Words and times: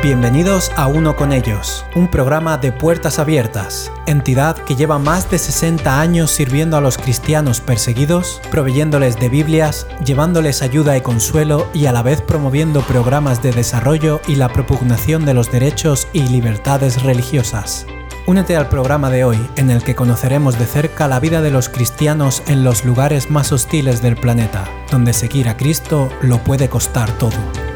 Bienvenidos 0.00 0.70
a 0.76 0.86
Uno 0.86 1.16
con 1.16 1.32
ellos, 1.32 1.84
un 1.96 2.06
programa 2.06 2.56
de 2.56 2.70
puertas 2.70 3.18
abiertas, 3.18 3.90
entidad 4.06 4.56
que 4.56 4.76
lleva 4.76 5.00
más 5.00 5.28
de 5.28 5.38
60 5.38 6.00
años 6.00 6.30
sirviendo 6.30 6.76
a 6.76 6.80
los 6.80 6.96
cristianos 6.96 7.60
perseguidos, 7.60 8.40
proveyéndoles 8.48 9.18
de 9.18 9.28
Biblias, 9.28 9.88
llevándoles 10.04 10.62
ayuda 10.62 10.96
y 10.96 11.00
consuelo 11.00 11.66
y 11.74 11.86
a 11.86 11.92
la 11.92 12.02
vez 12.02 12.22
promoviendo 12.22 12.82
programas 12.82 13.42
de 13.42 13.50
desarrollo 13.50 14.20
y 14.28 14.36
la 14.36 14.50
propugnación 14.50 15.24
de 15.24 15.34
los 15.34 15.50
derechos 15.50 16.06
y 16.12 16.28
libertades 16.28 17.02
religiosas. 17.02 17.84
Únete 18.24 18.56
al 18.56 18.68
programa 18.68 19.10
de 19.10 19.24
hoy 19.24 19.50
en 19.56 19.68
el 19.68 19.82
que 19.82 19.96
conoceremos 19.96 20.60
de 20.60 20.66
cerca 20.66 21.08
la 21.08 21.18
vida 21.18 21.42
de 21.42 21.50
los 21.50 21.68
cristianos 21.68 22.44
en 22.46 22.62
los 22.62 22.84
lugares 22.84 23.30
más 23.30 23.50
hostiles 23.50 24.00
del 24.00 24.14
planeta, 24.14 24.68
donde 24.92 25.12
seguir 25.12 25.48
a 25.48 25.56
Cristo 25.56 26.08
lo 26.22 26.38
puede 26.38 26.68
costar 26.68 27.10
todo. 27.18 27.67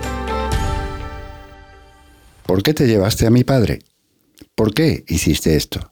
¿Por 2.52 2.62
qué 2.62 2.74
te 2.74 2.86
llevaste 2.86 3.26
a 3.26 3.30
mi 3.30 3.44
padre? 3.44 3.78
¿Por 4.54 4.74
qué 4.74 5.06
hiciste 5.08 5.56
esto? 5.56 5.90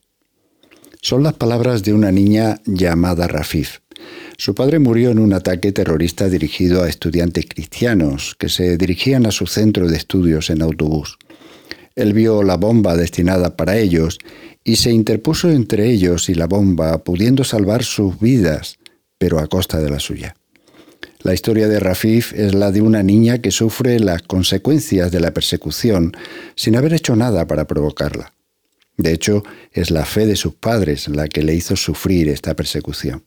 Son 1.01 1.23
las 1.23 1.33
palabras 1.33 1.83
de 1.85 1.95
una 1.95 2.13
niña 2.13 2.61
llamada 2.67 3.27
Rafif. 3.27 3.79
Su 4.37 4.55
padre 4.55 4.79
murió 4.79 5.11
en 5.11 5.21
un 5.21 5.33
ataque 5.33 5.73
terrorista 5.73 6.29
dirigido 6.29 6.83
a 6.83 6.89
estudiantes 6.91 7.47
cristianos 7.49 8.37
que 8.39 8.51
se 8.51 8.77
dirigían 8.77 9.25
a 9.25 9.31
su 9.31 9.47
centro 9.47 9.89
de 9.89 9.97
estudios 9.97 10.51
en 10.51 10.61
autobús. 10.61 11.17
Él 11.97 12.13
vio 12.13 12.43
la 12.43 12.59
bomba 12.59 12.95
destinada 12.95 13.57
para 13.57 13.79
ellos 13.79 14.19
y 14.63 14.77
se 14.77 14.91
interpuso 14.91 15.49
entre 15.49 15.91
ellos 15.91 16.29
y 16.29 16.35
la 16.35 16.47
bomba, 16.47 16.99
pudiendo 16.99 17.43
salvar 17.43 17.85
sus 17.85 18.21
vidas, 18.21 18.77
pero 19.17 19.39
a 19.39 19.47
costa 19.47 19.81
de 19.81 19.89
la 19.89 19.99
suya. 19.99 20.37
La 21.23 21.35
historia 21.35 21.69
de 21.69 21.81
Rafif 21.81 22.33
es 22.33 22.55
la 22.55 22.73
de 22.73 22.81
una 22.81 23.03
niña 23.03 23.39
que 23.39 23.51
sufre 23.51 24.01
las 24.01 24.23
consecuencias 24.23 25.13
de 25.13 25.21
la 25.21 25.33
persecución 25.33 26.13
sin 26.55 26.77
haber 26.77 26.95
hecho 26.95 27.15
nada 27.15 27.47
para 27.47 27.67
provocarla. 27.67 28.33
De 28.97 29.13
hecho, 29.13 29.43
es 29.73 29.91
la 29.91 30.07
fe 30.07 30.25
de 30.25 30.35
sus 30.35 30.55
padres 30.55 31.09
la 31.09 31.29
que 31.29 31.43
le 31.43 31.55
hizo 31.55 31.77
sufrir 31.77 32.29
esta 32.31 32.55
persecución. 32.55 33.23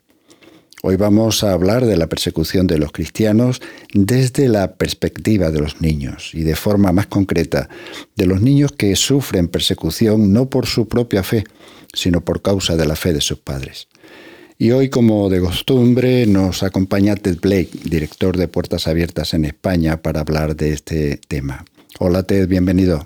Hoy 0.82 0.96
vamos 0.96 1.44
a 1.44 1.54
hablar 1.54 1.86
de 1.86 1.96
la 1.96 2.08
persecución 2.08 2.66
de 2.66 2.80
los 2.80 2.92
cristianos 2.92 3.62
desde 3.94 4.50
la 4.50 4.76
perspectiva 4.76 5.52
de 5.52 5.60
los 5.60 5.80
niños 5.80 6.32
y 6.34 6.42
de 6.42 6.56
forma 6.56 6.92
más 6.92 7.06
concreta 7.06 7.70
de 8.16 8.26
los 8.26 8.42
niños 8.42 8.72
que 8.72 8.96
sufren 8.96 9.48
persecución 9.48 10.34
no 10.34 10.50
por 10.50 10.66
su 10.66 10.88
propia 10.88 11.22
fe, 11.22 11.44
sino 11.94 12.22
por 12.22 12.42
causa 12.42 12.76
de 12.76 12.88
la 12.88 12.96
fe 12.96 13.14
de 13.14 13.22
sus 13.22 13.38
padres. 13.38 13.88
Y 14.60 14.72
hoy, 14.72 14.90
como 14.90 15.30
de 15.30 15.40
costumbre, 15.40 16.28
nos 16.28 16.62
acompaña 16.62 17.16
Ted 17.16 17.40
Blake, 17.42 17.70
director 17.86 18.38
de 18.38 18.48
Puertas 18.48 18.88
Abiertas 18.88 19.34
en 19.34 19.46
España, 19.46 20.02
para 20.02 20.22
hablar 20.22 20.56
de 20.56 20.74
este 20.74 21.20
tema. 21.28 21.66
Hola 22.00 22.24
Ted, 22.24 22.48
bienvenido. 22.48 23.04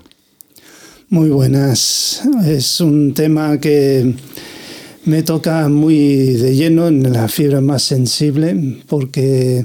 Muy 1.08 1.30
buenas. 1.30 2.22
Es 2.44 2.82
un 2.82 3.14
tema 3.14 3.58
que 3.58 4.14
me 5.06 5.22
toca 5.22 5.68
muy 5.70 6.34
de 6.34 6.54
lleno 6.54 6.86
en 6.88 7.10
la 7.12 7.28
fibra 7.28 7.62
más 7.62 7.82
sensible 7.82 8.82
porque 8.86 9.64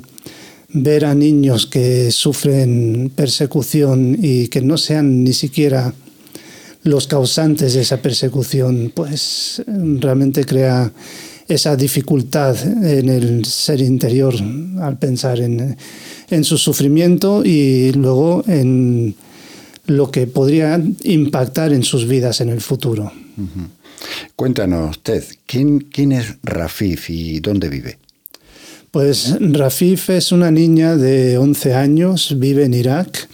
ver 0.69 1.03
a 1.03 1.13
niños 1.13 1.67
que 1.67 2.11
sufren 2.11 3.11
persecución 3.13 4.17
y 4.21 4.47
que 4.47 4.61
no 4.61 4.77
sean 4.77 5.25
ni 5.25 5.33
siquiera 5.33 5.93
los 6.83 7.07
causantes 7.07 7.73
de 7.73 7.81
esa 7.81 7.97
persecución, 7.97 8.91
pues 8.95 9.61
realmente 9.67 10.45
crea 10.45 10.91
esa 11.47 11.75
dificultad 11.75 12.55
en 12.65 13.09
el 13.09 13.45
ser 13.45 13.81
interior 13.81 14.33
al 14.81 14.97
pensar 14.97 15.39
en, 15.39 15.75
su 16.43 16.57
sufrimiento 16.57 17.43
y 17.45 17.91
luego 17.91 18.43
en 18.47 19.15
lo 19.85 20.09
que 20.09 20.25
podría 20.25 20.81
impactar 21.03 21.73
en 21.73 21.83
sus 21.83 22.07
vidas 22.07 22.41
en 22.41 22.49
el 22.49 22.61
futuro. 22.61 23.11
Cuéntanos 24.35 24.91
usted, 24.91 25.23
¿quién, 25.45 25.79
¿quién, 25.79 26.11
es 26.11 26.35
Rafif 26.43 27.09
y 27.09 27.39
dónde 27.39 27.69
vive? 27.69 27.99
Pues 28.89 29.35
Rafif 29.39 30.09
es 30.09 30.31
una 30.31 30.51
niña 30.51 30.95
de 30.97 31.37
11 31.37 31.73
años, 31.73 32.35
vive 32.37 32.63
en 32.65 32.73
Irak. 32.73 33.27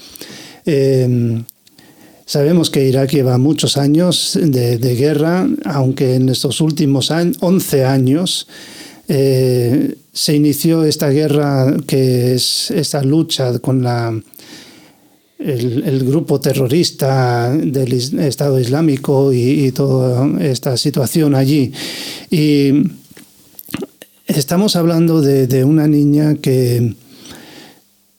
Eh, 0.65 1.43
Sabemos 2.29 2.69
que 2.69 2.87
Irak 2.87 3.09
lleva 3.09 3.39
muchos 3.39 3.75
años 3.75 4.37
de, 4.39 4.77
guerra, 4.95 5.49
aunque 5.65 6.13
en 6.13 6.29
estos 6.29 6.61
últimos 6.61 7.09
11 7.09 7.85
años 7.85 8.45
eh, 9.07 9.95
se 10.13 10.35
inició 10.35 10.83
esta 10.83 11.09
guerra 11.09 11.75
que 11.87 12.35
es 12.35 12.69
esta 12.69 13.01
lucha 13.01 13.57
con 13.57 13.81
la, 13.81 14.13
el, 15.39 16.05
grupo 16.05 16.39
terrorista 16.39 17.51
del 17.51 17.93
Estado 17.93 18.59
Islámico 18.59 19.33
y, 19.33 19.71
toda 19.71 20.39
esta 20.39 20.77
situación 20.77 21.33
allí. 21.33 21.73
Y 22.29 22.91
estamos 24.27 24.75
hablando 24.75 25.23
de 25.23 25.63
una 25.63 25.87
niña 25.87 26.35
que 26.35 26.93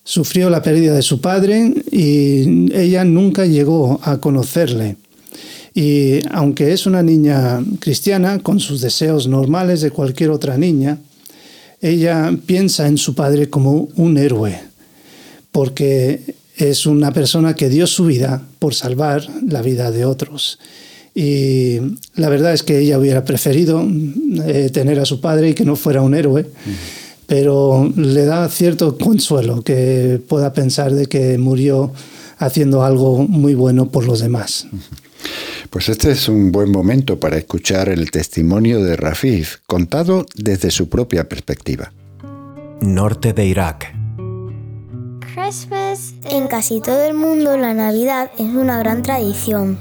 Sufrió 0.05 0.51
la 0.51 0.63
pérdida 0.63 0.95
de 0.95 1.03
su 1.03 1.21
padre 1.21 1.73
y 1.91 2.75
ella 2.75 3.05
nunca 3.05 3.47
llegó 3.47 4.01
a 4.03 4.19
conocerle. 4.19 4.97
Y 5.75 6.21
aunque 6.33 6.73
es 6.73 6.87
una 6.87 7.03
niña 7.03 7.63
cristiana, 7.79 8.41
con 8.41 8.59
sus 8.61 8.81
deseos 8.81 9.29
normales 9.29 9.81
de 9.81 9.91
cualquier 9.91 10.31
otra 10.31 10.57
niña, 10.57 10.99
ella 11.81 12.37
piensa 12.47 12.87
en 12.89 12.99
su 12.99 13.15
padre 13.15 13.49
como 13.49 13.89
un 13.97 14.19
héroe, 14.19 14.61
porque 15.53 16.35
es 16.57 16.87
una 16.87 17.13
persona 17.13 17.55
que 17.55 17.69
dio 17.69 17.87
su 17.87 18.07
vida 18.07 18.43
por 18.59 18.75
salvar 18.75 19.27
la 19.47 19.63
vida 19.63 19.91
de 19.91 20.05
otros. 20.05 20.59
Y 21.15 21.79
la 22.15 22.29
verdad 22.29 22.53
es 22.53 22.63
que 22.63 22.79
ella 22.79 22.99
hubiera 22.99 23.25
preferido 23.25 23.87
eh, 24.47 24.71
tener 24.73 25.01
a 25.01 25.05
su 25.05 25.21
padre 25.21 25.51
y 25.51 25.55
que 25.55 25.65
no 25.65 25.77
fuera 25.77 26.03
un 26.03 26.15
héroe 26.15 26.47
pero 27.31 27.89
le 27.95 28.25
da 28.25 28.49
cierto 28.49 28.99
consuelo 28.99 29.63
que 29.63 30.21
pueda 30.29 30.53
pensar 30.53 30.93
de 30.93 31.07
que 31.07 31.39
murió 31.39 31.93
haciendo 32.39 32.83
algo 32.83 33.19
muy 33.19 33.55
bueno 33.55 33.87
por 33.89 34.05
los 34.05 34.19
demás. 34.19 34.67
Pues 35.71 35.89
este 35.89 36.11
es 36.11 36.29
un 36.29 36.51
buen 36.51 36.73
momento 36.73 37.21
para 37.21 37.39
escuchar 37.39 37.89
el 37.89 38.11
testimonio 38.11 38.83
de 38.83 38.97
Rafif, 38.97 39.59
contado 39.69 40.27
desde 40.35 40.73
su 40.73 40.89
propia 40.89 41.29
perspectiva. 41.29 41.93
Norte 42.81 43.33
de 43.33 43.47
Irak. 43.47 43.95
En 46.25 46.49
casi 46.49 46.81
todo 46.81 47.05
el 47.05 47.15
mundo 47.15 47.57
la 47.57 47.75
Navidad 47.75 48.33
es 48.39 48.53
una 48.53 48.77
gran 48.81 49.03
tradición. 49.03 49.79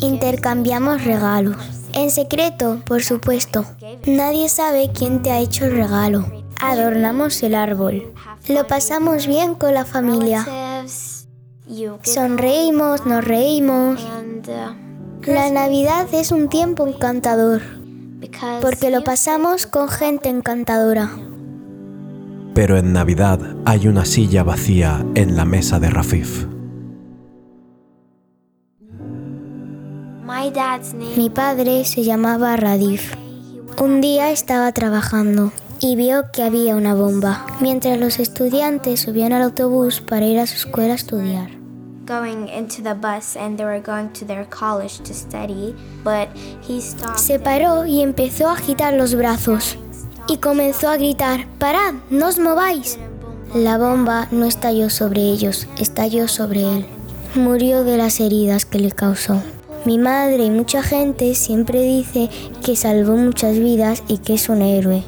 Intercambiamos 0.00 1.04
regalos. 1.04 1.83
En 1.94 2.10
secreto, 2.10 2.82
por 2.86 3.02
supuesto. 3.02 3.64
Nadie 4.06 4.48
sabe 4.48 4.90
quién 4.92 5.22
te 5.22 5.30
ha 5.30 5.38
hecho 5.38 5.66
el 5.66 5.72
regalo. 5.76 6.26
Adornamos 6.60 7.42
el 7.42 7.54
árbol. 7.54 8.12
Lo 8.48 8.66
pasamos 8.66 9.26
bien 9.26 9.54
con 9.54 9.74
la 9.74 9.84
familia. 9.84 10.44
Sonreímos, 12.02 13.06
nos 13.06 13.24
reímos. 13.24 14.04
La 15.26 15.50
Navidad 15.50 16.06
es 16.12 16.32
un 16.32 16.48
tiempo 16.48 16.86
encantador, 16.86 17.62
porque 18.60 18.90
lo 18.90 19.04
pasamos 19.04 19.66
con 19.66 19.88
gente 19.88 20.28
encantadora. 20.28 21.10
Pero 22.54 22.76
en 22.76 22.92
Navidad 22.92 23.40
hay 23.64 23.88
una 23.88 24.04
silla 24.04 24.42
vacía 24.42 25.04
en 25.14 25.36
la 25.36 25.44
mesa 25.44 25.80
de 25.80 25.90
Rafif. 25.90 26.46
Mi 31.16 31.28
padre 31.28 31.84
se 31.84 32.02
llamaba 32.02 32.56
Radif. 32.56 33.14
Un 33.78 34.00
día 34.00 34.30
estaba 34.30 34.72
trabajando 34.72 35.52
y 35.80 35.96
vio 35.96 36.30
que 36.32 36.42
había 36.42 36.76
una 36.76 36.94
bomba, 36.94 37.44
mientras 37.60 38.00
los 38.00 38.18
estudiantes 38.18 39.00
subían 39.00 39.34
al 39.34 39.42
autobús 39.42 40.00
para 40.00 40.24
ir 40.24 40.38
a 40.38 40.46
su 40.46 40.54
escuela 40.54 40.92
a 40.92 40.96
estudiar. 40.96 41.50
Se 47.16 47.38
paró 47.38 47.84
y 47.84 48.00
empezó 48.00 48.48
a 48.48 48.54
agitar 48.54 48.94
los 48.94 49.14
brazos 49.14 49.76
y 50.26 50.38
comenzó 50.38 50.88
a 50.88 50.96
gritar, 50.96 51.46
¡Parad! 51.58 51.94
¡No 52.08 52.28
os 52.28 52.38
mováis! 52.38 52.98
La 53.54 53.76
bomba 53.76 54.28
no 54.30 54.46
estalló 54.46 54.88
sobre 54.88 55.20
ellos, 55.20 55.68
estalló 55.78 56.28
sobre 56.28 56.62
él. 56.62 56.86
Murió 57.34 57.84
de 57.84 57.98
las 57.98 58.20
heridas 58.20 58.64
que 58.64 58.78
le 58.78 58.92
causó. 58.92 59.42
Mi 59.84 59.98
madre 59.98 60.44
y 60.44 60.50
mucha 60.50 60.82
gente 60.82 61.34
siempre 61.34 61.82
dice 61.82 62.30
que 62.64 62.74
salvó 62.74 63.16
muchas 63.16 63.58
vidas 63.58 64.02
y 64.08 64.18
que 64.18 64.34
es 64.34 64.48
un 64.48 64.62
héroe. 64.62 65.02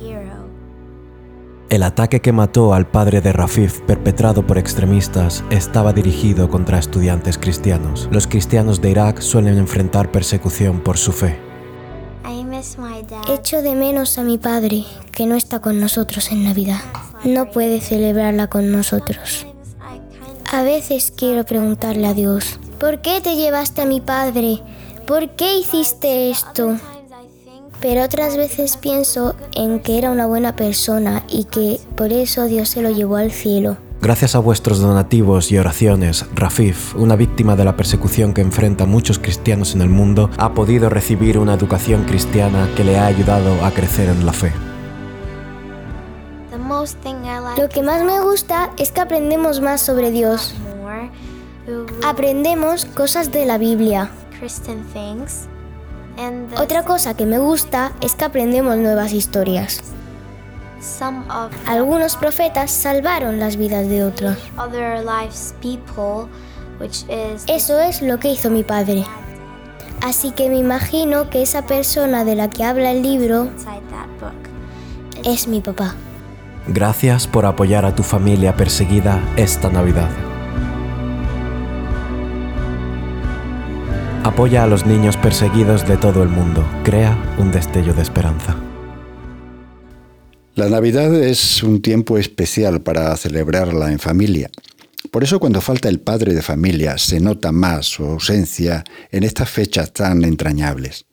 El 1.69 1.83
ataque 1.83 2.21
que 2.21 2.31
mató 2.31 2.75
al 2.75 2.87
padre 2.87 3.21
de 3.21 3.33
Rafif, 3.33 3.81
perpetrado 3.81 4.47
por 4.47 4.57
extremistas, 4.57 5.43
estaba 5.51 5.93
dirigido 5.93 6.49
contra 6.49 6.79
estudiantes 6.79 7.39
cristianos. 7.39 8.09
Los 8.13 8.27
cristianos 8.27 8.81
de 8.81 8.91
Irak 8.91 9.21
suelen 9.21 9.59
enfrentar 9.59 10.13
persecución 10.13 10.81
por 10.81 10.97
su 10.97 11.13
fe. 11.13 11.39
Echo 13.29 13.63
de 13.63 13.75
menos 13.75 14.19
a 14.19 14.23
mi 14.23 14.39
padre, 14.39 14.85
que 15.11 15.27
no 15.27 15.35
está 15.35 15.61
con 15.61 15.81
nosotros 15.81 16.31
en 16.31 16.45
Navidad. 16.45 16.81
No 17.25 17.51
puede 17.51 17.81
celebrarla 17.81 18.47
con 18.49 18.71
nosotros. 18.71 19.47
A 20.53 20.63
veces 20.63 21.13
quiero 21.17 21.45
preguntarle 21.45 22.07
a 22.07 22.15
Dios, 22.15 22.61
¿por 22.79 23.01
qué 23.01 23.21
te 23.21 23.37
llevaste 23.37 23.83
a 23.83 23.87
mi 23.87 24.01
padre? 24.01 24.61
¿Por 25.07 25.31
qué 25.31 25.59
hiciste 25.59 26.31
esto? 26.31 26.77
Pero 27.81 28.03
otras 28.03 28.37
veces 28.37 28.77
pienso 28.77 29.35
en 29.55 29.81
que 29.81 29.99
era 29.99 30.11
una 30.11 30.27
buena 30.27 30.57
persona 30.57 31.23
y 31.29 31.45
que 31.45 31.79
por 31.97 32.13
eso 32.13 32.47
Dios 32.47 32.71
se 32.71 32.83
lo 32.83 32.91
llevó 32.91 33.17
al 33.17 33.31
cielo. 33.31 33.77
Gracias 34.01 34.35
a 34.35 34.41
vuestros 34.41 34.79
donativos 34.79 35.51
y 35.51 35.59
oraciones, 35.59 36.27
Rafif, 36.35 36.95
una 36.97 37.17
víctima 37.17 37.57
de 37.57 37.65
la 37.65 37.77
persecución 37.77 38.35
que 38.35 38.43
enfrenta 38.43 38.85
muchos 38.85 39.19
cristianos 39.19 39.75
en 39.75 39.81
el 39.81 39.89
mundo, 39.89 40.31
ha 40.37 40.53
podido 40.53 40.91
recibir 40.91 41.39
una 41.39 41.55
educación 41.55 42.05
cristiana 42.05 42.69
que 42.77 42.85
le 42.85 42.99
ha 42.99 43.07
ayudado 43.07 43.65
a 43.65 43.71
crecer 43.71 44.09
en 44.09 44.27
la 44.27 44.33
fe. 44.33 44.53
Lo 47.59 47.69
que 47.69 47.83
más 47.83 48.05
me 48.05 48.21
gusta 48.21 48.71
es 48.77 48.93
que 48.93 49.01
aprendemos 49.01 49.61
más 49.61 49.81
sobre 49.81 50.11
Dios. 50.11 50.55
Aprendemos 52.05 52.85
cosas 52.85 53.33
de 53.33 53.47
la 53.47 53.59
Biblia. 53.59 54.11
Otra 56.59 56.85
cosa 56.85 57.15
que 57.15 57.27
me 57.27 57.39
gusta 57.39 57.93
es 58.01 58.15
que 58.15 58.25
aprendemos 58.25 58.77
nuevas 58.77 59.13
historias. 59.13 59.83
Algunos 61.67 62.17
profetas 62.17 62.71
salvaron 62.71 63.41
las 63.41 63.57
vidas 63.57 63.89
de 63.89 64.05
otros. 64.05 64.37
Eso 67.49 67.81
es 67.81 68.03
lo 68.03 68.19
que 68.19 68.33
hizo 68.33 68.51
mi 68.51 68.63
padre. 68.63 69.05
Así 70.03 70.31
que 70.31 70.49
me 70.49 70.59
imagino 70.59 71.31
que 71.31 71.43
esa 71.43 71.67
persona 71.67 72.25
de 72.25 72.37
la 72.37 72.49
que 72.51 72.65
habla 72.65 72.93
el 72.93 73.03
libro 73.03 73.49
es 75.25 75.49
mi 75.49 75.61
papá. 75.61 75.95
Gracias 76.69 77.27
por 77.27 77.47
apoyar 77.47 77.85
a 77.85 77.95
tu 77.95 78.03
familia 78.03 78.57
perseguida 78.57 79.21
esta 79.37 79.71
Navidad. 79.71 80.11
Apoya 84.27 84.65
a 84.65 84.67
los 84.67 84.85
niños 84.85 85.17
perseguidos 85.17 85.87
de 85.87 85.97
todo 85.97 86.25
el 86.25 86.29
mundo. 86.29 86.69
Crea 86.83 87.17
un 87.39 87.53
destello 87.53 87.95
de 87.95 88.03
esperanza. 88.03 88.57
La 90.57 90.69
Navidad 90.69 91.15
es 91.15 91.63
un 91.63 91.81
tiempo 91.81 92.19
especial 92.19 92.81
para 92.81 93.17
celebrarla 93.17 93.93
en 93.93 94.01
familia. 94.01 94.51
Por 95.13 95.23
eso 95.23 95.39
cuando 95.39 95.61
falta 95.61 95.89
el 95.89 96.01
padre 96.01 96.35
de 96.35 96.43
familia 96.43 96.99
se 96.99 97.21
nota 97.21 97.53
más 97.53 97.87
su 97.87 98.05
ausencia 98.05 98.83
en 99.13 99.23
estas 99.23 99.49
fechas 99.49 99.93
tan 99.93 100.25
entrañables. 100.25 101.07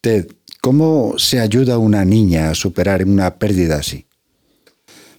Ted, 0.00 0.28
¿cómo 0.60 1.14
se 1.18 1.40
ayuda 1.40 1.74
a 1.74 1.78
una 1.78 2.04
niña 2.04 2.50
a 2.50 2.54
superar 2.54 3.04
una 3.04 3.34
pérdida 3.34 3.78
así? 3.78 4.06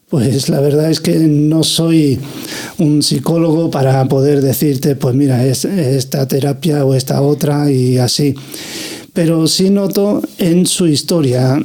Pues 0.09 0.49
la 0.49 0.59
verdad 0.59 0.89
es 0.89 0.99
que 0.99 1.19
no 1.19 1.63
soy 1.63 2.19
un 2.79 3.03
psicólogo 3.03 3.69
para 3.69 4.03
poder 4.05 4.41
decirte, 4.41 4.95
pues 4.95 5.13
mira, 5.13 5.45
es 5.45 5.65
esta 5.65 6.27
terapia 6.27 6.83
o 6.83 6.95
esta 6.95 7.21
otra 7.21 7.71
y 7.71 7.99
así. 7.99 8.33
Pero 9.13 9.47
sí 9.47 9.69
noto 9.69 10.23
en 10.39 10.65
su 10.65 10.87
historia 10.87 11.63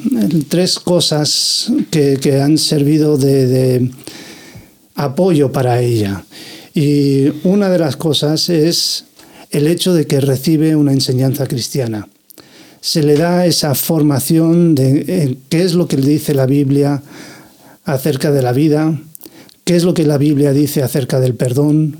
tres 0.49 0.79
cosas 0.79 1.73
que, 1.91 2.19
han 2.43 2.58
servido 2.58 3.17
de, 3.17 3.46
de 3.46 3.91
apoyo 4.94 5.50
para 5.50 5.81
ella. 5.81 6.25
Y 6.75 7.29
una 7.44 7.70
de 7.70 7.79
las 7.79 7.96
cosas 7.96 8.50
es 8.50 9.05
el 9.52 9.69
hecho 9.69 9.94
de 9.94 10.06
que 10.06 10.20
recibe 10.20 10.76
una 10.76 10.93
enseñanza 10.93 11.46
cristiana. 11.46 12.08
Se 12.82 13.02
le 13.02 13.17
da 13.17 13.46
esa 13.46 13.75
formación 13.75 14.75
de 14.75 15.38
qué 15.49 15.62
es 15.62 15.73
lo 15.73 15.88
que 15.88 15.96
le 15.96 16.08
dice 16.08 16.35
la 16.35 16.44
Biblia, 16.44 17.02
acerca 17.84 18.32
de 18.32 18.42
la 18.42 18.52
vida, 18.52 18.98
qué 19.64 19.76
es 19.76 19.84
lo 19.84 19.94
que 19.94 20.04
la 20.04 20.19
Biblia 20.19 20.52
dice 20.52 20.82
acerca 20.82 21.20
del 21.20 21.34
perdón. 21.34 21.96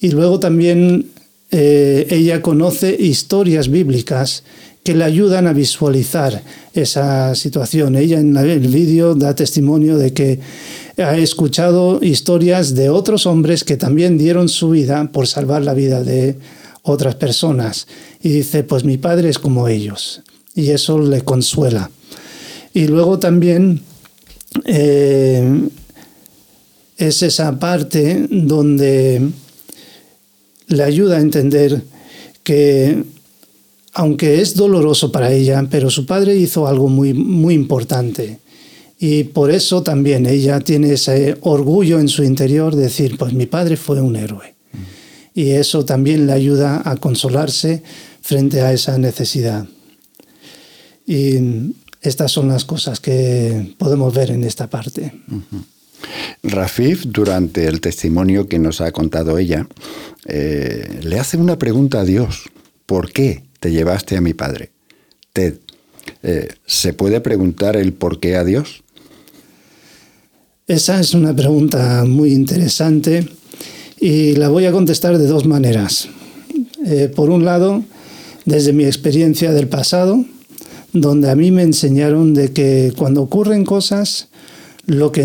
Y 0.00 0.10
luego 0.10 0.40
también 0.40 1.10
eh, 1.50 2.06
ella 2.10 2.42
conoce 2.42 2.96
historias 2.98 3.68
bíblicas 3.68 4.42
que 4.82 4.94
le 4.94 5.04
ayudan 5.04 5.46
a 5.46 5.52
visualizar 5.52 6.42
esa 6.72 7.34
situación. 7.34 7.96
Ella 7.96 8.20
en 8.20 8.36
el 8.36 8.68
vídeo 8.68 9.14
da 9.16 9.34
testimonio 9.34 9.98
de 9.98 10.12
que 10.12 10.38
ha 10.98 11.16
escuchado 11.16 11.98
historias 12.02 12.74
de 12.74 12.88
otros 12.88 13.26
hombres 13.26 13.64
que 13.64 13.76
también 13.76 14.16
dieron 14.16 14.48
su 14.48 14.70
vida 14.70 15.10
por 15.12 15.26
salvar 15.26 15.62
la 15.62 15.74
vida 15.74 16.04
de 16.04 16.36
otras 16.82 17.16
personas. 17.16 17.88
Y 18.22 18.28
dice, 18.28 18.62
pues 18.62 18.84
mi 18.84 18.96
padre 18.96 19.28
es 19.28 19.38
como 19.38 19.66
ellos. 19.66 20.22
Y 20.54 20.70
eso 20.70 21.00
le 21.00 21.22
consuela. 21.22 21.90
Y 22.72 22.86
luego 22.86 23.18
también 23.18 23.82
eh, 24.64 25.68
es 26.96 27.22
esa 27.22 27.58
parte 27.58 28.26
donde 28.30 29.28
le 30.68 30.82
ayuda 30.82 31.16
a 31.16 31.20
entender 31.20 31.82
que 32.42 33.04
aunque 33.92 34.40
es 34.42 34.54
doloroso 34.54 35.10
para 35.10 35.32
ella, 35.32 35.66
pero 35.70 35.88
su 35.88 36.04
padre 36.04 36.36
hizo 36.36 36.66
algo 36.66 36.88
muy, 36.88 37.14
muy 37.14 37.54
importante. 37.54 38.40
Y 38.98 39.24
por 39.24 39.50
eso 39.50 39.82
también 39.82 40.26
ella 40.26 40.60
tiene 40.60 40.92
ese 40.92 41.36
orgullo 41.40 41.98
en 41.98 42.08
su 42.08 42.22
interior 42.22 42.76
de 42.76 42.84
decir, 42.84 43.16
pues 43.16 43.32
mi 43.32 43.46
padre 43.46 43.76
fue 43.76 44.00
un 44.02 44.16
héroe. 44.16 44.54
Y 45.34 45.50
eso 45.50 45.84
también 45.84 46.26
le 46.26 46.32
ayuda 46.32 46.82
a 46.84 46.96
consolarse 46.96 47.82
frente 48.20 48.60
a 48.60 48.72
esa 48.72 48.98
necesidad. 48.98 49.66
Y 51.06 51.38
estas 52.06 52.32
son 52.32 52.48
las 52.48 52.64
cosas 52.64 53.00
que 53.00 53.74
podemos 53.78 54.14
ver 54.14 54.30
en 54.30 54.44
esta 54.44 54.68
parte. 54.68 55.12
Rafif, 56.42 57.04
durante 57.06 57.66
el 57.66 57.80
testimonio 57.80 58.46
que 58.46 58.58
nos 58.58 58.80
ha 58.80 58.92
contado 58.92 59.38
ella, 59.38 59.66
eh, 60.26 61.00
le 61.02 61.18
hace 61.18 61.36
una 61.36 61.58
pregunta 61.58 62.00
a 62.00 62.04
Dios. 62.04 62.44
¿Por 62.86 63.12
qué 63.12 63.42
te 63.58 63.72
llevaste 63.72 64.16
a 64.16 64.20
mi 64.20 64.34
padre? 64.34 64.70
Ted, 65.32 65.54
eh, 66.22 66.48
¿se 66.66 66.92
puede 66.92 67.20
preguntar 67.20 67.76
el 67.76 67.92
por 67.92 68.20
qué 68.20 68.36
a 68.36 68.44
Dios? 68.44 68.84
Esa 70.68 71.00
es 71.00 71.14
una 71.14 71.34
pregunta 71.34 72.04
muy 72.04 72.32
interesante 72.32 73.28
y 74.00 74.34
la 74.36 74.48
voy 74.48 74.66
a 74.66 74.72
contestar 74.72 75.18
de 75.18 75.26
dos 75.26 75.46
maneras. 75.46 76.08
Eh, 76.86 77.10
por 77.14 77.30
un 77.30 77.44
lado, 77.44 77.82
desde 78.44 78.72
mi 78.72 78.84
experiencia 78.84 79.52
del 79.52 79.68
pasado, 79.68 80.24
donde 81.00 81.30
a 81.30 81.36
mí 81.36 81.50
me 81.50 81.62
enseñaron 81.62 82.34
de 82.34 82.52
que 82.52 82.92
cuando 82.96 83.22
ocurren 83.22 83.64
cosas, 83.64 84.28
lo 84.86 85.12
que 85.12 85.22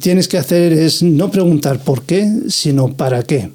tienes 0.00 0.28
que 0.28 0.38
hacer 0.38 0.72
es 0.72 1.02
no 1.02 1.30
preguntar 1.30 1.84
por 1.84 2.02
qué, 2.02 2.30
sino 2.48 2.96
para 2.96 3.22
qué. 3.22 3.50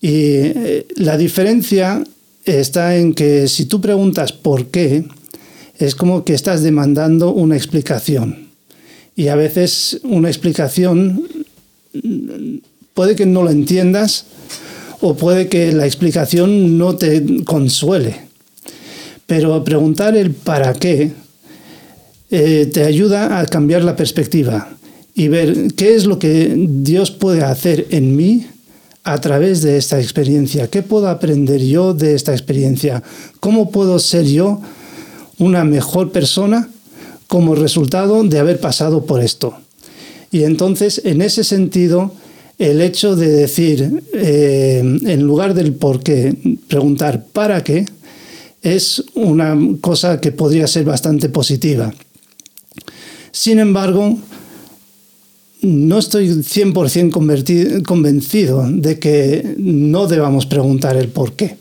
Y 0.00 0.10
eh, 0.10 0.86
la 0.96 1.16
diferencia 1.16 2.02
está 2.44 2.96
en 2.96 3.14
que 3.14 3.48
si 3.48 3.66
tú 3.66 3.80
preguntas 3.80 4.32
por 4.32 4.66
qué, 4.66 5.04
es 5.78 5.94
como 5.94 6.24
que 6.24 6.34
estás 6.34 6.62
demandando 6.62 7.32
una 7.32 7.56
explicación. 7.56 8.48
Y 9.16 9.28
a 9.28 9.34
veces 9.34 10.00
una 10.04 10.28
explicación 10.28 11.26
puede 12.94 13.16
que 13.16 13.26
no 13.26 13.42
la 13.42 13.50
entiendas 13.50 14.26
o 15.00 15.14
puede 15.14 15.48
que 15.48 15.72
la 15.72 15.86
explicación 15.86 16.78
no 16.78 16.96
te 16.96 17.44
consuele. 17.44 18.31
Pero 19.32 19.64
preguntar 19.64 20.14
el 20.14 20.32
para 20.32 20.74
qué 20.74 21.10
eh, 22.30 22.70
te 22.70 22.84
ayuda 22.84 23.40
a 23.40 23.46
cambiar 23.46 23.82
la 23.82 23.96
perspectiva 23.96 24.68
y 25.14 25.28
ver 25.28 25.72
qué 25.74 25.94
es 25.94 26.04
lo 26.04 26.18
que 26.18 26.54
Dios 26.54 27.10
puede 27.10 27.42
hacer 27.42 27.86
en 27.88 28.14
mí 28.14 28.46
a 29.04 29.18
través 29.22 29.62
de 29.62 29.78
esta 29.78 29.98
experiencia. 29.98 30.68
¿Qué 30.68 30.82
puedo 30.82 31.08
aprender 31.08 31.62
yo 31.62 31.94
de 31.94 32.14
esta 32.14 32.32
experiencia? 32.32 33.02
¿Cómo 33.40 33.70
puedo 33.70 33.98
ser 33.98 34.26
yo 34.26 34.60
una 35.38 35.64
mejor 35.64 36.12
persona 36.12 36.68
como 37.26 37.54
resultado 37.54 38.22
de 38.24 38.38
haber 38.38 38.60
pasado 38.60 39.06
por 39.06 39.22
esto? 39.22 39.54
Y 40.30 40.42
entonces, 40.42 41.00
en 41.06 41.22
ese 41.22 41.42
sentido, 41.42 42.12
el 42.58 42.82
hecho 42.82 43.16
de 43.16 43.28
decir, 43.28 44.02
eh, 44.12 44.80
en 44.80 45.22
lugar 45.22 45.54
del 45.54 45.72
por 45.72 46.02
qué, 46.02 46.36
preguntar 46.68 47.24
para 47.32 47.64
qué, 47.64 47.86
es 48.62 49.04
una 49.14 49.58
cosa 49.80 50.20
que 50.20 50.32
podría 50.32 50.66
ser 50.66 50.84
bastante 50.84 51.28
positiva. 51.28 51.92
Sin 53.32 53.58
embargo, 53.58 54.18
no 55.62 55.98
estoy 55.98 56.28
100% 56.28 57.82
convencido 57.82 58.68
de 58.68 58.98
que 58.98 59.54
no 59.58 60.06
debamos 60.06 60.46
preguntar 60.46 60.96
el 60.96 61.08
por 61.08 61.34
qué. 61.34 61.56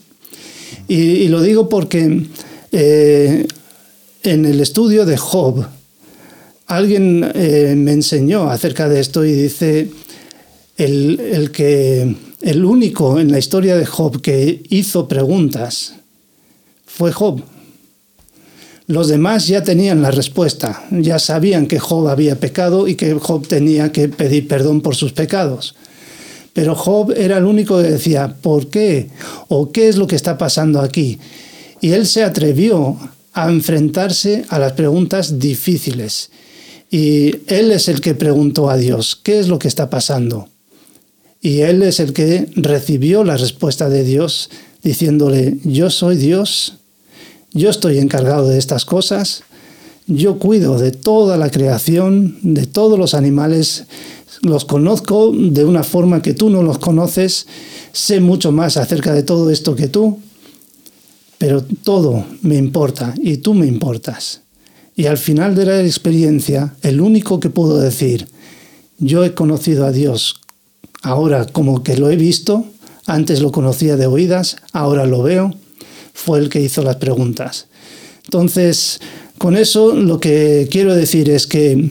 Y, 0.88 1.28
lo 1.30 1.42
digo 1.42 1.70
porque 1.70 2.26
eh, 2.72 3.48
en 4.24 4.46
el 4.46 4.60
estudio 4.60 5.06
de 5.06 5.18
Job, 5.18 5.66
alguien 6.68 7.32
eh, 7.34 7.76
me 7.78 7.94
enseñó 7.94 8.50
acerca 8.50 8.90
de 8.90 9.00
esto 9.00 9.24
y 9.24 9.32
dice, 9.34 9.90
el, 10.78 11.52
que, 11.54 12.16
el 12.42 12.66
único 12.66 13.20
en 13.20 13.32
la 13.32 13.40
historia 13.40 13.76
de 13.76 13.86
Job 13.86 14.22
que 14.22 14.64
hizo 14.70 15.08
preguntas 15.08 15.96
fue 16.94 17.12
Job. 17.12 17.42
Los 18.88 19.08
demás 19.08 19.48
ya 19.48 19.64
tenían 19.64 20.02
la 20.02 20.12
respuesta, 20.12 20.84
ya 20.92 21.18
sabían 21.20 21.68
que 21.68 21.80
Job 21.80 22.10
había 22.10 22.40
pecado 22.40 22.88
y 22.88 22.96
que 22.96 23.14
Job 23.14 23.48
tenía 23.48 23.92
que 23.92 24.10
pedir 24.10 24.48
perdón 24.48 24.82
por 24.82 24.96
sus 24.96 25.14
pecados. 25.14 25.76
Pero 26.54 26.76
Job 26.76 27.14
era 27.16 27.38
el 27.38 27.46
único 27.46 27.78
que 27.78 27.92
decía, 27.92 28.36
¿por 28.42 28.70
qué? 28.70 29.10
¿O 29.48 29.72
qué 29.72 29.88
es 29.88 29.96
lo 29.96 30.08
que 30.08 30.18
está 30.18 30.38
pasando 30.38 30.82
aquí? 30.82 31.20
Y 31.80 31.92
él 31.92 32.06
se 32.06 32.24
atrevió 32.24 32.98
a 33.32 33.50
enfrentarse 33.50 34.44
a 34.50 34.60
las 34.60 34.74
preguntas 34.74 35.40
difíciles. 35.40 36.30
Y 36.90 37.34
él 37.48 37.72
es 37.72 37.88
el 37.88 38.02
que 38.02 38.16
preguntó 38.16 38.70
a 38.70 38.76
Dios, 38.76 39.16
¿qué 39.16 39.40
es 39.40 39.48
lo 39.48 39.58
que 39.58 39.70
está 39.70 39.90
pasando? 39.90 40.50
Y 41.42 41.62
él 41.62 41.82
es 41.84 42.02
el 42.02 42.12
que 42.12 42.50
recibió 42.56 43.24
la 43.24 43.38
respuesta 43.38 43.88
de 43.88 44.04
Dios 44.04 44.50
diciéndole, 44.84 45.58
yo 45.64 45.90
soy 45.90 46.18
Dios, 46.18 46.81
yo 47.54 47.70
estoy 47.70 48.00
encargado 48.00 48.48
de 48.48 48.58
estas 48.58 48.86
cosas, 48.86 49.44
yo 50.08 50.40
cuido 50.40 50.78
de 50.78 50.92
toda 50.92 51.38
la 51.38 51.50
creación, 51.50 52.38
de 52.42 52.66
todos 52.66 52.98
los 52.98 53.14
animales, 53.14 53.86
los 54.42 54.66
conozco 54.66 55.32
de 55.34 55.66
una 55.66 55.84
forma 55.84 56.22
que 56.22 56.34
tú 56.34 56.50
no 56.50 56.64
los 56.64 56.80
conoces, 56.80 57.48
sé 57.92 58.20
mucho 58.20 58.52
más 58.52 58.78
acerca 58.78 59.14
de 59.14 59.24
todo 59.24 59.50
esto 59.52 59.76
que 59.76 59.88
tú, 59.88 60.20
pero 61.38 61.64
todo 61.64 62.26
me 62.42 62.56
importa 62.56 63.14
y 63.22 63.38
tú 63.38 63.54
me 63.54 63.68
importas. 63.68 64.42
Y 64.96 65.06
al 65.06 65.18
final 65.18 65.56
de 65.56 65.66
la 65.66 65.82
experiencia, 65.82 66.76
el 66.82 67.02
único 67.02 67.40
que 67.40 67.50
puedo 67.50 67.80
decir, 67.80 68.28
yo 69.00 69.24
he 69.24 69.34
conocido 69.34 69.86
a 69.86 69.92
Dios 69.92 70.42
ahora 71.02 71.48
como 71.48 71.84
que 71.84 71.98
lo 71.98 72.10
he 72.10 72.16
visto, 72.16 72.66
antes 73.08 73.42
lo 73.42 73.52
conocía 73.52 73.98
de 73.98 74.06
oídas, 74.06 74.58
ahora 74.74 75.06
lo 75.06 75.24
veo, 75.24 75.56
fue 76.14 76.40
el 76.40 76.50
que 76.50 76.62
hizo 76.62 76.84
las 76.84 76.98
preguntas. 76.98 77.68
Entonces, 78.26 79.00
con 79.38 79.58
eso 79.58 79.96
lo 79.96 80.20
que 80.20 80.68
quiero 80.70 80.96
decir 80.96 81.30
es 81.30 81.48
que 81.48 81.90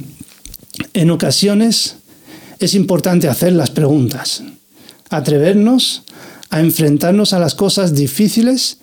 en 0.95 1.11
ocasiones 1.11 1.97
es 2.59 2.75
importante 2.75 3.29
hacer 3.29 3.53
las 3.53 3.71
preguntas, 3.71 4.43
atrevernos 5.09 6.03
a 6.51 6.61
enfrentarnos 6.61 7.33
a 7.33 7.39
las 7.39 7.55
cosas 7.55 7.95
difíciles 7.95 8.79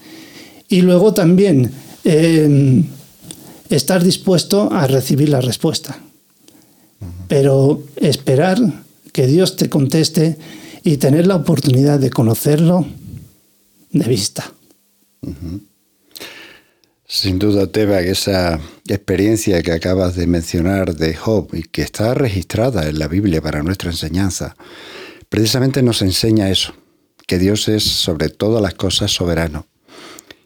y 0.68 0.82
luego 0.82 1.14
también 1.14 1.72
em, 2.04 2.86
estar 3.70 4.04
dispuesto 4.04 4.72
a 4.72 4.88
recibir 4.88 5.30
la 5.30 5.42
respuesta. 5.42 6.00
Pero 7.28 7.84
esperar 7.98 8.58
que 9.12 9.28
Dios 9.28 9.56
te 9.56 9.70
conteste 9.70 10.38
y 10.84 10.98
tener 10.98 11.28
la 11.28 11.36
oportunidad 11.36 12.00
de 12.00 12.10
conocerlo 12.10 12.86
de 13.92 14.06
vista. 14.06 14.54
Sin 17.06 17.40
duda, 17.40 17.68
Teba, 17.68 18.02
esa 18.02 18.60
experiencia 18.88 19.64
que 19.64 19.72
acabas 19.72 20.16
de 20.16 20.28
mencionar 20.28 20.96
de 20.96 21.16
Job 21.16 21.50
y 21.54 21.64
que 21.64 21.82
está 21.82 22.14
registrada 22.14 22.90
en 22.90 23.00
la 23.00 23.08
Biblia 23.08 23.42
para 23.42 23.64
nuestra 23.64 23.92
enseñanza, 23.92 24.58
precisamente 25.30 25.82
nos 25.82 26.02
enseña 26.02 26.50
eso, 26.50 26.74
que 27.26 27.40
Dios 27.40 27.70
es 27.70 27.84
sobre 27.84 28.30
todas 28.30 28.62
las 28.62 28.74
cosas 28.74 29.12
soberano 29.12 29.68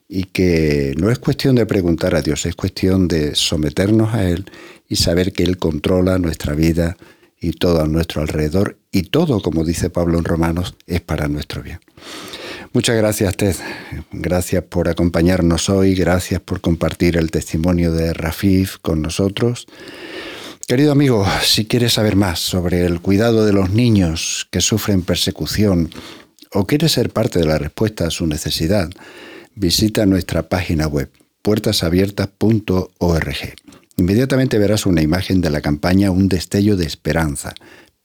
y 0.07 0.25
que 0.25 0.93
no 0.97 1.09
es 1.09 1.19
cuestión 1.19 1.55
de 1.55 1.65
preguntar 1.65 2.15
a 2.15 2.21
Dios, 2.21 2.45
es 2.45 2.55
cuestión 2.55 3.07
de 3.07 3.33
someternos 3.33 4.13
a 4.13 4.29
Él 4.29 4.45
y 4.87 4.97
saber 4.97 5.33
que 5.33 5.43
Él 5.43 5.57
controla 5.57 6.19
nuestra 6.19 6.53
vida 6.53 6.95
y 7.39 7.53
todo 7.53 7.81
a 7.81 7.87
nuestro 7.87 8.21
alrededor 8.21 8.77
y 8.91 9.03
todo, 9.03 9.41
como 9.41 9.63
dice 9.63 9.89
Pablo 9.89 10.19
en 10.19 10.25
Romanos, 10.25 10.75
es 10.85 11.01
para 11.01 11.27
nuestro 11.27 11.63
bien. 11.63 11.79
Muchas 12.73 12.95
gracias, 12.95 13.35
Ted. 13.35 13.55
Gracias 14.13 14.63
por 14.63 14.87
acompañarnos 14.87 15.69
hoy, 15.69 15.93
gracias 15.93 16.39
por 16.39 16.61
compartir 16.61 17.17
el 17.17 17.29
testimonio 17.29 17.91
de 17.91 18.13
Rafif 18.13 18.77
con 18.81 19.01
nosotros. 19.01 19.67
Querido 20.67 20.93
amigo, 20.93 21.27
si 21.43 21.65
quieres 21.65 21.91
saber 21.93 22.15
más 22.15 22.39
sobre 22.39 22.85
el 22.85 23.01
cuidado 23.01 23.45
de 23.45 23.51
los 23.51 23.71
niños 23.71 24.47
que 24.51 24.61
sufren 24.61 25.01
persecución 25.01 25.89
o 26.53 26.65
quieres 26.65 26.93
ser 26.93 27.09
parte 27.09 27.39
de 27.39 27.45
la 27.45 27.57
respuesta 27.57 28.07
a 28.07 28.09
su 28.09 28.25
necesidad, 28.25 28.89
visita 29.53 30.05
nuestra 30.05 30.47
página 30.47 30.87
web 30.87 31.11
puertasabiertas.org. 31.41 33.35
Inmediatamente 33.97 34.57
verás 34.57 34.85
una 34.85 35.01
imagen 35.01 35.41
de 35.41 35.49
la 35.49 35.59
campaña 35.59 36.09
Un 36.09 36.29
destello 36.29 36.77
de 36.77 36.85
esperanza. 36.85 37.53